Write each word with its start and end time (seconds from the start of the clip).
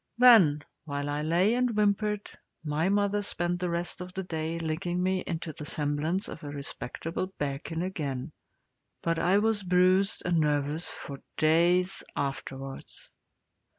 Then, 0.17 0.63
while 0.85 1.11
I 1.11 1.21
lay 1.21 1.53
and 1.53 1.69
whimpered, 1.75 2.27
my 2.63 2.89
mother 2.89 3.21
spent 3.21 3.59
the 3.59 3.69
rest 3.69 4.01
of 4.01 4.11
the 4.15 4.23
day 4.23 4.57
licking 4.57 5.03
me 5.03 5.19
into 5.27 5.53
the 5.53 5.63
semblance 5.67 6.27
of 6.27 6.41
a 6.41 6.49
respectable 6.49 7.27
bearkin 7.37 7.83
again. 7.83 8.31
But 9.03 9.19
I 9.19 9.37
was 9.37 9.61
bruised 9.61 10.23
and 10.25 10.39
nervous 10.39 10.89
for 10.89 11.19
days 11.37 12.01
afterwards. 12.15 13.13